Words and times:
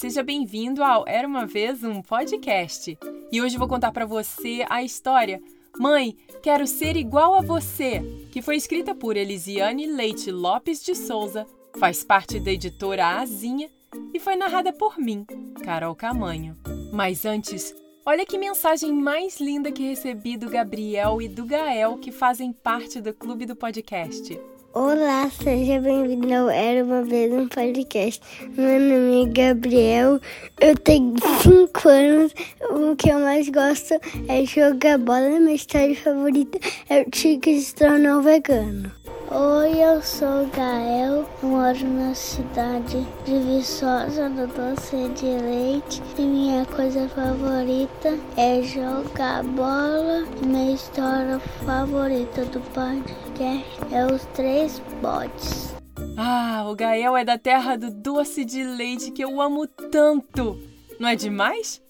seja 0.00 0.22
bem-vindo 0.22 0.82
ao 0.82 1.04
Era 1.06 1.28
uma 1.28 1.44
vez 1.44 1.84
um 1.84 2.00
podcast. 2.00 2.98
E 3.30 3.42
hoje 3.42 3.58
vou 3.58 3.68
contar 3.68 3.92
para 3.92 4.06
você 4.06 4.64
a 4.70 4.82
história 4.82 5.42
Mãe, 5.78 6.16
quero 6.42 6.66
ser 6.66 6.96
igual 6.96 7.34
a 7.34 7.42
você, 7.42 8.00
que 8.32 8.40
foi 8.40 8.56
escrita 8.56 8.94
por 8.94 9.14
Elisiane 9.14 9.84
Leite 9.84 10.30
Lopes 10.30 10.82
de 10.82 10.94
Souza, 10.94 11.46
faz 11.78 12.02
parte 12.02 12.40
da 12.40 12.50
editora 12.50 13.20
Azinha 13.20 13.68
e 14.14 14.18
foi 14.18 14.36
narrada 14.36 14.72
por 14.72 14.98
mim, 14.98 15.26
Carol 15.62 15.94
Camanho. 15.94 16.56
Mas 16.90 17.26
antes, 17.26 17.74
olha 18.04 18.24
que 18.24 18.38
mensagem 18.38 18.94
mais 18.94 19.38
linda 19.38 19.70
que 19.70 19.86
recebi 19.86 20.34
do 20.34 20.48
Gabriel 20.48 21.20
e 21.20 21.28
do 21.28 21.44
Gael, 21.44 21.98
que 21.98 22.10
fazem 22.10 22.54
parte 22.54 23.02
do 23.02 23.12
clube 23.12 23.44
do 23.44 23.54
podcast. 23.54 24.40
Olá, 24.72 25.28
seja 25.30 25.80
bem-vindo 25.80 26.32
ao 26.32 26.48
Era 26.48 26.84
Uma 26.84 27.02
Vez 27.02 27.32
um 27.32 27.48
Podcast. 27.48 28.20
Meu 28.56 28.78
nome 28.78 29.24
é 29.24 29.32
Gabriel, 29.32 30.20
eu 30.60 30.76
tenho 30.76 31.16
5 31.42 31.88
anos. 31.88 32.32
O 32.70 32.94
que 32.94 33.10
eu 33.10 33.18
mais 33.18 33.48
gosto 33.48 33.94
é 34.28 34.46
jogar 34.46 34.96
bola. 34.98 35.28
Minha 35.40 35.56
história 35.56 35.96
favorita 35.96 36.60
é 36.88 37.00
o 37.00 37.10
Tigre 37.10 37.60
se 37.60 37.74
tornou 37.74 38.22
vegano. 38.22 38.92
Oi, 39.32 39.78
eu 39.78 40.02
sou 40.02 40.44
Gael, 40.48 41.24
moro 41.40 41.86
na 41.86 42.12
cidade 42.16 43.06
de 43.24 43.38
Viçosa, 43.38 44.28
no 44.28 44.48
doce 44.48 45.08
de 45.10 45.26
leite. 45.26 46.02
E 46.18 46.22
minha 46.22 46.66
coisa 46.66 47.08
favorita 47.10 48.18
é 48.36 48.60
jogar 48.60 49.44
bola. 49.44 50.26
Minha 50.44 50.74
história 50.74 51.38
favorita 51.64 52.44
do 52.46 52.60
podcast 52.72 53.80
é 53.92 54.04
os 54.04 54.24
três 54.34 54.82
botes. 55.00 55.76
Ah, 56.18 56.66
o 56.68 56.74
Gael 56.74 57.16
é 57.16 57.24
da 57.24 57.38
terra 57.38 57.76
do 57.76 57.88
doce 57.88 58.44
de 58.44 58.64
leite 58.64 59.12
que 59.12 59.22
eu 59.22 59.40
amo 59.40 59.64
tanto. 59.64 60.58
Não 60.98 61.08
é 61.08 61.14
demais? 61.14 61.80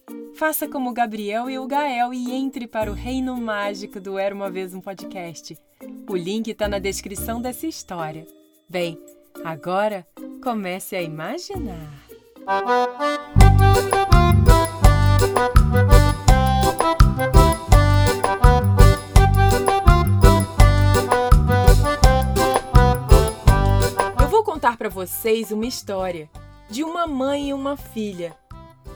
Faça 0.40 0.66
como 0.66 0.88
o 0.88 0.94
Gabriel 0.94 1.50
e 1.50 1.58
o 1.58 1.66
Gael 1.66 2.14
e 2.14 2.32
entre 2.32 2.66
para 2.66 2.90
o 2.90 2.94
reino 2.94 3.36
mágico 3.36 4.00
do 4.00 4.18
Era 4.18 4.34
uma 4.34 4.50
vez 4.50 4.72
um 4.72 4.80
podcast. 4.80 5.54
O 6.08 6.16
link 6.16 6.48
está 6.48 6.66
na 6.66 6.78
descrição 6.78 7.42
dessa 7.42 7.66
história. 7.66 8.26
Bem, 8.66 8.98
agora 9.44 10.06
comece 10.42 10.96
a 10.96 11.02
imaginar. 11.02 11.92
Eu 24.18 24.28
vou 24.30 24.42
contar 24.42 24.78
para 24.78 24.88
vocês 24.88 25.52
uma 25.52 25.66
história 25.66 26.30
de 26.70 26.82
uma 26.82 27.06
mãe 27.06 27.50
e 27.50 27.52
uma 27.52 27.76
filha. 27.76 28.39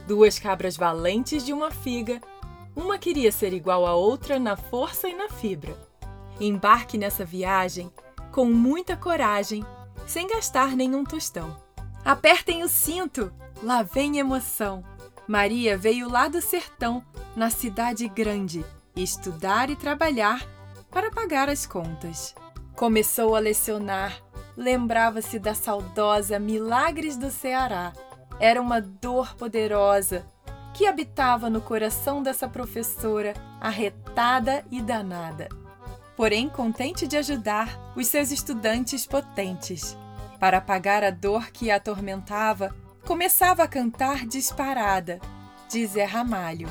Duas 0.06 0.38
cabras 0.38 0.76
valentes 0.76 1.44
de 1.44 1.52
uma 1.52 1.70
figa. 1.70 2.20
Uma 2.76 2.98
queria 2.98 3.32
ser 3.32 3.52
igual 3.52 3.86
à 3.86 3.94
outra 3.94 4.38
na 4.38 4.56
força 4.56 5.08
e 5.08 5.14
na 5.14 5.28
fibra. 5.28 5.76
Embarque 6.40 6.98
nessa 6.98 7.24
viagem 7.24 7.90
com 8.34 8.46
muita 8.46 8.96
coragem, 8.96 9.64
sem 10.08 10.26
gastar 10.26 10.74
nenhum 10.74 11.04
tostão. 11.04 11.56
Apertem 12.04 12.64
o 12.64 12.68
cinto, 12.68 13.32
lá 13.62 13.84
vem 13.84 14.18
emoção. 14.18 14.84
Maria 15.28 15.78
veio 15.78 16.10
lá 16.10 16.26
do 16.26 16.42
sertão, 16.42 17.00
na 17.36 17.48
cidade 17.48 18.08
grande, 18.08 18.64
estudar 18.96 19.70
e 19.70 19.76
trabalhar 19.76 20.44
para 20.90 21.12
pagar 21.12 21.48
as 21.48 21.64
contas. 21.64 22.34
Começou 22.74 23.36
a 23.36 23.38
lecionar, 23.38 24.20
lembrava-se 24.56 25.38
da 25.38 25.54
saudosa 25.54 26.36
Milagres 26.40 27.16
do 27.16 27.30
Ceará. 27.30 27.92
Era 28.38 28.60
uma 28.60 28.80
dor 28.80 29.34
poderosa 29.36 30.26
que 30.72 30.86
habitava 30.86 31.48
no 31.48 31.60
coração 31.60 32.22
dessa 32.22 32.48
professora 32.48 33.34
arretada 33.60 34.64
e 34.70 34.82
danada 34.82 35.48
porém 36.16 36.48
contente 36.48 37.06
de 37.06 37.16
ajudar 37.16 37.92
os 37.96 38.06
seus 38.06 38.30
estudantes 38.30 39.06
potentes. 39.06 39.96
Para 40.38 40.58
apagar 40.58 41.02
a 41.02 41.10
dor 41.10 41.50
que 41.50 41.70
a 41.70 41.76
atormentava, 41.76 42.74
começava 43.04 43.62
a 43.62 43.68
cantar 43.68 44.26
disparada, 44.26 45.20
de 45.68 45.86
Zé 45.86 46.04
Ramalho. 46.04 46.68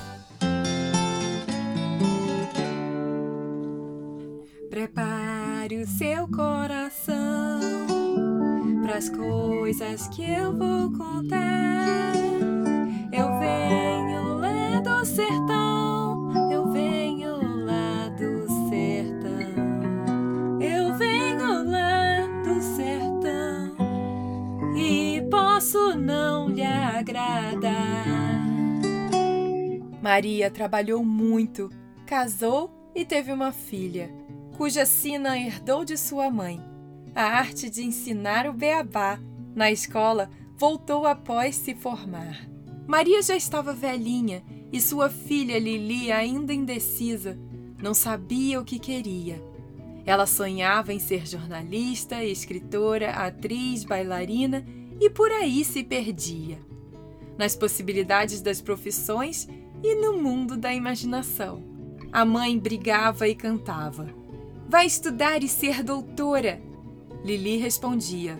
Prepare 4.69 5.77
o 5.77 5.87
seu 5.87 6.27
coração 6.27 7.52
para 8.83 8.97
as 8.97 9.09
coisas 9.09 10.07
que 10.09 10.29
eu 10.29 10.55
vou 10.55 10.91
contar. 10.91 12.13
Eu 13.13 13.39
venho 13.39 14.37
lá 14.39 14.81
do 14.81 15.05
sertão, 15.05 16.51
eu 16.51 16.71
venho 16.71 17.65
lá 17.65 18.09
do 18.09 18.45
sertão. 18.69 20.59
Eu 20.61 20.93
venho 20.97 21.63
lá 21.63 22.27
do 22.43 22.61
sertão 22.61 23.77
e 24.75 25.25
posso 25.31 25.95
não 25.95 26.49
lhe 26.49 26.63
agradar. 26.63 28.05
Maria 30.01 30.51
trabalhou 30.51 31.05
muito, 31.05 31.69
casou 32.05 32.69
e 32.93 33.05
teve 33.05 33.31
uma 33.31 33.53
filha, 33.53 34.13
cuja 34.57 34.85
sina 34.85 35.39
herdou 35.39 35.85
de 35.85 35.95
sua 35.97 36.29
mãe. 36.29 36.72
A 37.15 37.23
arte 37.23 37.69
de 37.69 37.83
ensinar 37.83 38.47
o 38.47 38.53
beabá 38.53 39.19
na 39.55 39.71
escola 39.71 40.31
voltou 40.57 41.05
após 41.05 41.55
se 41.55 41.75
formar. 41.75 42.49
Maria 42.87 43.21
já 43.21 43.35
estava 43.35 43.71
velhinha 43.71 44.43
e 44.71 44.81
sua 44.81 45.09
filha 45.09 45.59
Lili, 45.59 46.11
ainda 46.11 46.51
indecisa, 46.53 47.37
não 47.81 47.93
sabia 47.93 48.59
o 48.59 48.65
que 48.65 48.79
queria. 48.79 49.39
Ela 50.05 50.25
sonhava 50.25 50.91
em 50.91 50.99
ser 50.99 51.27
jornalista, 51.27 52.23
escritora, 52.23 53.11
atriz, 53.11 53.83
bailarina 53.83 54.65
e 54.99 55.09
por 55.09 55.31
aí 55.31 55.63
se 55.63 55.83
perdia. 55.83 56.57
Nas 57.37 57.55
possibilidades 57.55 58.41
das 58.41 58.59
profissões 58.59 59.47
e 59.83 59.95
no 59.95 60.17
mundo 60.17 60.57
da 60.57 60.73
imaginação. 60.73 61.63
A 62.11 62.25
mãe 62.25 62.57
brigava 62.57 63.27
e 63.27 63.35
cantava. 63.35 64.09
Vai 64.67 64.85
estudar 64.87 65.43
e 65.43 65.47
ser 65.47 65.83
doutora. 65.83 66.61
Lili 67.23 67.57
respondia: 67.57 68.37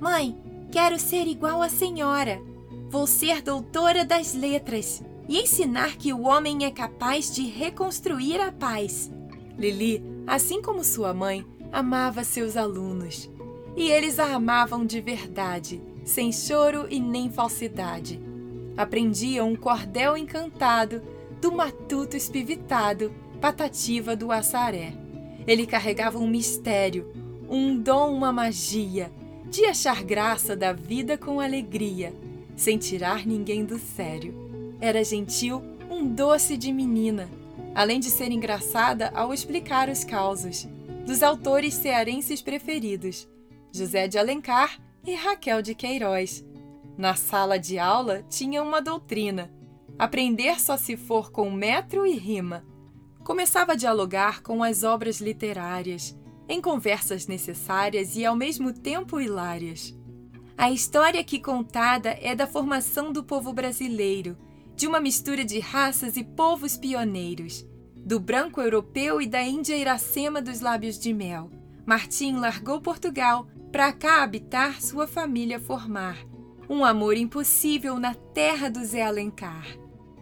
Mãe, 0.00 0.36
quero 0.72 0.98
ser 0.98 1.26
igual 1.26 1.62
à 1.62 1.68
senhora. 1.68 2.40
Vou 2.88 3.06
ser 3.06 3.42
doutora 3.42 4.04
das 4.04 4.34
letras 4.34 5.02
e 5.28 5.40
ensinar 5.40 5.96
que 5.96 6.12
o 6.12 6.22
homem 6.22 6.64
é 6.64 6.70
capaz 6.70 7.34
de 7.34 7.42
reconstruir 7.42 8.40
a 8.40 8.52
paz. 8.52 9.10
Lili, 9.58 10.02
assim 10.26 10.60
como 10.60 10.84
sua 10.84 11.14
mãe, 11.14 11.44
amava 11.72 12.24
seus 12.24 12.56
alunos. 12.56 13.30
E 13.76 13.90
eles 13.90 14.18
a 14.18 14.34
amavam 14.34 14.86
de 14.86 15.00
verdade, 15.00 15.82
sem 16.04 16.32
choro 16.32 16.86
e 16.88 16.98
nem 16.98 17.30
falsidade. 17.30 18.20
Aprendiam 18.76 19.50
um 19.50 19.56
cordel 19.56 20.16
encantado 20.16 21.02
do 21.40 21.52
matuto 21.52 22.16
espivitado, 22.16 23.12
patativa 23.40 24.16
do 24.16 24.32
assaré. 24.32 24.94
Ele 25.46 25.66
carregava 25.66 26.18
um 26.18 26.26
mistério, 26.26 27.12
um 27.48 27.78
dom, 27.78 28.14
uma 28.14 28.32
magia, 28.32 29.10
de 29.50 29.64
achar 29.64 30.02
graça 30.02 30.56
da 30.56 30.72
vida 30.72 31.16
com 31.16 31.40
alegria, 31.40 32.12
sem 32.56 32.78
tirar 32.78 33.26
ninguém 33.26 33.64
do 33.64 33.78
sério. 33.78 34.76
Era 34.80 35.04
gentil, 35.04 35.62
um 35.90 36.06
doce 36.06 36.56
de 36.56 36.72
menina, 36.72 37.28
além 37.74 38.00
de 38.00 38.10
ser 38.10 38.30
engraçada 38.30 39.10
ao 39.14 39.32
explicar 39.32 39.88
os 39.88 40.04
causos. 40.04 40.68
Dos 41.06 41.22
autores 41.22 41.74
cearenses 41.74 42.42
preferidos, 42.42 43.28
José 43.72 44.08
de 44.08 44.18
Alencar 44.18 44.80
e 45.06 45.14
Raquel 45.14 45.62
de 45.62 45.74
Queiroz. 45.74 46.44
Na 46.98 47.14
sala 47.14 47.58
de 47.58 47.78
aula 47.78 48.24
tinha 48.28 48.62
uma 48.62 48.82
doutrina: 48.82 49.52
aprender 49.98 50.58
só 50.60 50.76
se 50.76 50.96
for 50.96 51.30
com 51.30 51.50
metro 51.50 52.06
e 52.06 52.16
rima. 52.16 52.64
Começava 53.22 53.72
a 53.72 53.76
dialogar 53.76 54.42
com 54.42 54.62
as 54.62 54.82
obras 54.82 55.20
literárias, 55.20 56.16
em 56.48 56.60
conversas 56.60 57.26
necessárias 57.26 58.16
e 58.16 58.24
ao 58.24 58.36
mesmo 58.36 58.72
tempo 58.72 59.20
hilárias. 59.20 59.96
A 60.56 60.70
história 60.70 61.20
aqui 61.20 61.38
contada 61.38 62.16
é 62.20 62.34
da 62.34 62.46
formação 62.46 63.12
do 63.12 63.22
povo 63.22 63.52
brasileiro, 63.52 64.36
de 64.74 64.86
uma 64.86 65.00
mistura 65.00 65.44
de 65.44 65.58
raças 65.58 66.16
e 66.16 66.24
povos 66.24 66.76
pioneiros, 66.76 67.66
do 67.94 68.20
branco 68.20 68.60
europeu 68.60 69.20
e 69.20 69.26
da 69.26 69.42
Índia 69.42 69.76
Iracema 69.76 70.40
dos 70.40 70.60
lábios 70.60 70.98
de 70.98 71.12
mel. 71.12 71.50
Martim 71.84 72.36
largou 72.36 72.80
Portugal 72.80 73.46
para 73.72 73.92
cá 73.92 74.22
habitar 74.22 74.80
sua 74.80 75.06
família 75.06 75.60
formar. 75.60 76.16
Um 76.68 76.84
amor 76.84 77.16
impossível 77.16 77.98
na 77.98 78.14
terra 78.14 78.70
do 78.70 78.84
Zé 78.84 79.02
Alencar. 79.02 79.66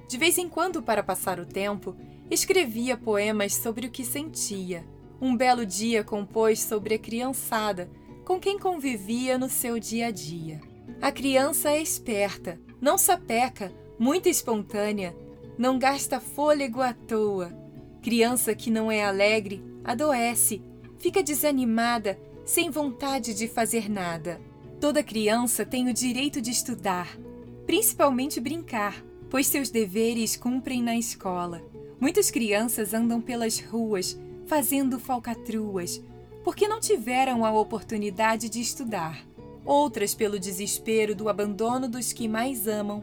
De 0.09 0.19
vez 0.19 0.37
em 0.39 0.49
quando, 0.49 0.83
para 0.83 1.03
passar 1.03 1.41
o 1.41 1.47
tempo, 1.47 1.97
escrevia 2.31 2.97
poemas 2.97 3.55
sobre 3.55 3.87
o 3.87 3.91
que 3.91 4.05
sentia. 4.05 4.85
Um 5.21 5.37
belo 5.37 5.65
dia 5.65 6.03
compôs 6.03 6.61
sobre 6.61 6.95
a 6.95 6.99
criançada 6.99 7.91
com 8.25 8.41
quem 8.41 8.59
convivia 8.59 9.39
no 9.39 9.49
seu 9.49 9.79
dia 9.79 10.07
a 10.07 10.11
dia. 10.11 10.61
A 11.01 11.13
criança 11.13 11.71
é 11.71 11.81
esperta, 11.81 12.59
não 12.81 12.97
sapeca, 12.97 13.73
muito 13.99 14.29
espontânea, 14.29 15.15
não 15.59 15.79
gasta 15.79 16.21
fôlego 16.21 16.81
à 16.81 16.93
toa. 16.93 17.53
Criança 18.03 18.55
que 18.55 18.71
não 18.71 18.91
é 18.91 19.05
alegre, 19.05 19.63
adoece, 19.85 20.63
fica 20.99 21.23
desanimada, 21.23 22.19
sem 22.45 22.71
vontade 22.71 23.35
de 23.35 23.49
fazer 23.49 23.89
nada. 23.91 24.41
Toda 24.81 25.03
criança 25.03 25.65
tem 25.65 25.89
o 25.89 25.95
direito 25.95 26.41
de 26.41 26.51
estudar, 26.51 27.19
principalmente 27.67 28.41
brincar, 28.41 29.03
pois 29.31 29.47
seus 29.47 29.71
deveres 29.71 30.37
cumprem 30.37 30.83
na 30.83 30.97
escola. 30.97 31.63
Muitas 32.01 32.31
crianças 32.31 32.93
andam 32.93 33.21
pelas 33.21 33.59
ruas 33.59 34.19
fazendo 34.47 34.99
falcatruas, 34.99 36.03
porque 36.43 36.69
não 36.69 36.81
tiveram 36.81 37.45
a 37.45 37.53
oportunidade 37.53 38.49
de 38.49 38.61
estudar. 38.61 39.27
Outras, 39.65 40.15
pelo 40.15 40.39
desespero 40.39 41.15
do 41.15 41.29
abandono 41.29 41.89
dos 41.89 42.13
que 42.13 42.29
mais 42.29 42.69
amam, 42.69 43.03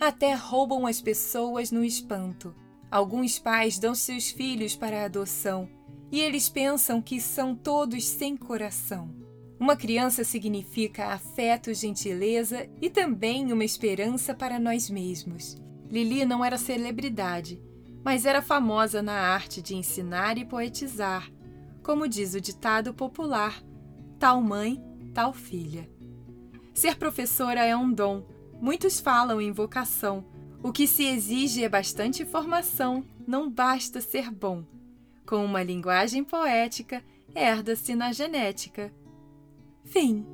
até 0.00 0.34
roubam 0.34 0.86
as 0.86 1.00
pessoas 1.00 1.70
no 1.70 1.84
espanto. 1.84 2.54
Alguns 2.90 3.38
pais 3.38 3.78
dão 3.78 3.94
seus 3.94 4.30
filhos 4.30 4.74
para 4.74 5.02
a 5.02 5.04
adoção 5.04 5.68
e 6.10 6.20
eles 6.20 6.48
pensam 6.48 7.02
que 7.02 7.20
são 7.20 7.54
todos 7.54 8.06
sem 8.06 8.36
coração. 8.36 9.14
Uma 9.60 9.76
criança 9.76 10.24
significa 10.24 11.08
afeto, 11.08 11.74
gentileza 11.74 12.68
e 12.80 12.88
também 12.88 13.52
uma 13.52 13.64
esperança 13.64 14.34
para 14.34 14.58
nós 14.58 14.88
mesmos. 14.88 15.56
Lili 15.90 16.24
não 16.24 16.44
era 16.44 16.56
celebridade, 16.56 17.60
mas 18.08 18.24
era 18.24 18.40
famosa 18.40 19.02
na 19.02 19.12
arte 19.12 19.60
de 19.60 19.76
ensinar 19.76 20.38
e 20.38 20.44
poetizar, 20.46 21.30
como 21.82 22.08
diz 22.08 22.32
o 22.32 22.40
ditado 22.40 22.94
popular: 22.94 23.62
tal 24.18 24.40
mãe, 24.40 24.82
tal 25.12 25.34
filha. 25.34 25.86
Ser 26.72 26.96
professora 26.96 27.62
é 27.62 27.76
um 27.76 27.92
dom. 27.92 28.24
Muitos 28.62 28.98
falam 28.98 29.42
em 29.42 29.52
vocação. 29.52 30.24
O 30.62 30.72
que 30.72 30.86
se 30.86 31.04
exige 31.04 31.62
é 31.62 31.68
bastante 31.68 32.24
formação, 32.24 33.04
não 33.26 33.50
basta 33.50 34.00
ser 34.00 34.30
bom. 34.30 34.64
Com 35.26 35.44
uma 35.44 35.62
linguagem 35.62 36.24
poética, 36.24 37.04
herda-se 37.34 37.94
na 37.94 38.10
genética. 38.10 38.90
Fim. 39.84 40.24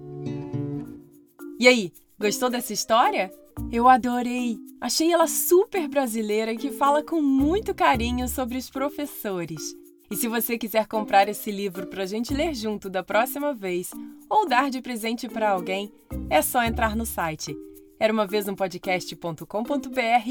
E 1.58 1.66
aí, 1.66 1.92
gostou 2.20 2.48
dessa 2.48 2.72
história? 2.72 3.34
Eu 3.70 3.88
adorei! 3.88 4.58
Achei 4.80 5.12
ela 5.12 5.26
super 5.26 5.88
brasileira 5.88 6.52
e 6.52 6.58
que 6.58 6.70
fala 6.70 7.02
com 7.02 7.20
muito 7.20 7.74
carinho 7.74 8.28
sobre 8.28 8.58
os 8.58 8.68
professores. 8.68 9.74
E 10.10 10.16
se 10.16 10.28
você 10.28 10.58
quiser 10.58 10.86
comprar 10.86 11.28
esse 11.28 11.50
livro 11.50 11.86
para 11.86 12.02
a 12.02 12.06
gente 12.06 12.34
ler 12.34 12.54
junto 12.54 12.90
da 12.90 13.02
próxima 13.02 13.54
vez 13.54 13.90
ou 14.28 14.46
dar 14.46 14.70
de 14.70 14.82
presente 14.82 15.28
para 15.28 15.50
alguém, 15.50 15.92
é 16.28 16.42
só 16.42 16.62
entrar 16.62 16.94
no 16.94 17.06
site 17.06 17.56
era 17.98 18.12
uma 18.12 18.26
vez 18.26 18.48
um 18.48 18.54
podcast.com.br 18.54 19.46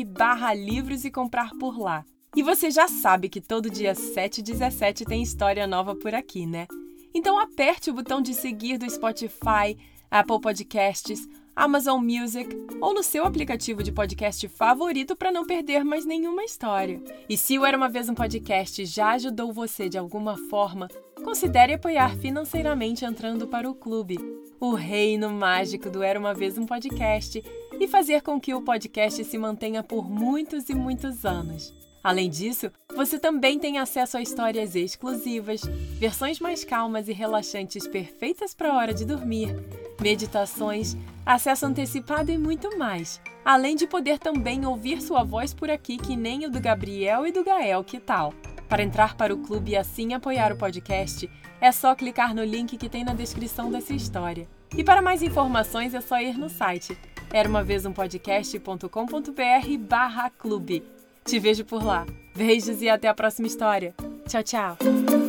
barra 0.08 0.54
livros 0.54 1.06
e 1.06 1.12
comprar 1.12 1.52
por 1.60 1.80
lá. 1.80 2.06
E 2.36 2.44
você 2.44 2.70
já 2.70 2.88
sabe 2.88 3.30
que 3.30 3.42
todo 3.42 3.70
dia 3.70 3.96
7 3.96 4.40
e 4.40 4.44
17 4.44 5.06
tem 5.06 5.22
história 5.22 5.66
nova 5.66 5.96
por 5.96 6.14
aqui, 6.14 6.46
né? 6.46 6.68
Então 7.14 7.40
aperte 7.40 7.90
o 7.90 7.94
botão 7.94 8.22
de 8.22 8.34
seguir 8.34 8.78
do 8.78 8.90
Spotify, 8.90 9.78
Apple 10.10 10.42
Podcasts 10.42 11.28
Amazon 11.56 12.04
Music 12.04 12.50
ou 12.82 12.94
no 12.94 13.04
seu 13.04 13.26
aplicativo 13.26 13.84
de 13.84 13.92
podcast 13.92 14.48
favorito 14.48 15.16
para 15.16 15.32
não 15.32 15.46
perder 15.46 15.84
mais 15.84 16.06
nenhuma 16.06 16.44
história. 16.44 17.02
E 17.30 17.38
se 17.38 17.58
o 17.60 17.66
Era 17.66 17.78
uma 17.78 17.90
Vez 17.90 18.10
um 18.10 18.16
Podcast 18.16 18.86
já 18.86 19.12
ajudou 19.12 19.54
você 19.54 19.88
de 19.88 19.98
alguma 19.98 20.36
forma, 20.50 20.88
considere 21.24 21.74
apoiar 21.74 22.18
financeiramente 22.18 23.06
entrando 23.06 23.48
para 23.48 23.70
o 23.70 23.76
clube, 23.76 24.18
o 24.60 24.74
reino 24.74 25.30
mágico 25.30 25.90
do 25.90 26.02
Era 26.02 26.20
uma 26.20 26.34
Vez 26.34 26.58
um 26.58 26.66
Podcast, 26.66 27.44
e 27.80 27.88
fazer 27.88 28.22
com 28.22 28.40
que 28.40 28.54
o 28.54 28.62
podcast 28.62 29.24
se 29.24 29.38
mantenha 29.38 29.84
por 29.84 30.10
muitos 30.10 30.70
e 30.70 30.76
muitos 30.76 31.26
anos. 31.26 31.83
Além 32.04 32.30
disso, 32.30 32.70
você 32.94 33.18
também 33.18 33.58
tem 33.58 33.78
acesso 33.78 34.18
a 34.18 34.22
histórias 34.22 34.76
exclusivas, 34.76 35.62
versões 35.98 36.40
mais 36.40 36.66
calmas 36.66 37.08
e 37.08 37.14
relaxantes 37.14 37.88
perfeitas 37.88 38.54
para 38.54 38.72
a 38.72 38.76
hora 38.76 38.94
de 38.94 39.06
dormir, 39.06 39.56
meditações, 40.02 40.98
acesso 41.26 41.66
antecipado 41.66 42.30
e 42.30 42.38
muito 42.38 42.78
mais. 42.78 43.22
Além 43.46 43.78
de 43.78 43.88
poder 43.88 44.20
também 44.20 44.66
ouvir 44.66 45.02
sua 45.02 45.24
voz 45.24 45.54
por 45.54 45.70
aqui, 45.70 45.98
que 45.98 46.18
nem 46.18 46.46
o 46.46 46.52
do 46.52 46.60
Gabriel 46.60 47.26
e 47.26 47.32
do 47.32 47.44
Gael, 47.44 47.84
que 47.84 48.00
tal? 48.00 48.34
Para 48.68 48.84
entrar 48.84 49.16
para 49.16 49.34
o 49.34 49.38
clube 49.38 49.72
e 49.72 49.78
assim 49.78 50.14
apoiar 50.14 50.52
o 50.52 50.58
podcast, 50.58 51.30
é 51.62 51.72
só 51.72 51.96
clicar 51.96 52.36
no 52.36 52.44
link 52.44 52.76
que 52.76 52.90
tem 52.90 53.06
na 53.06 53.14
descrição 53.14 53.72
dessa 53.72 53.94
história. 53.94 54.46
E 54.76 54.84
para 54.84 55.02
mais 55.02 55.22
informações 55.22 55.94
é 55.94 56.02
só 56.02 56.20
ir 56.20 56.38
no 56.38 56.50
site 56.50 56.98
era 57.34 57.50
uma 57.50 57.64
vez 57.64 57.84
um 57.84 57.92
podcast.com.br 57.92 59.78
barra 59.80 60.30
clube. 60.30 60.84
Te 61.24 61.40
vejo 61.40 61.66
por 61.66 61.84
lá. 61.84 62.06
Beijos 62.36 62.82
e 62.82 62.90
até 62.90 63.08
a 63.08 63.14
próxima 63.14 63.48
história. 63.48 63.94
Tchau, 64.28 64.44
tchau. 64.44 65.23